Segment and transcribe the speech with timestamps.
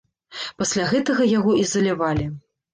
[0.61, 2.29] Пасля гэтага яго ізалявалі.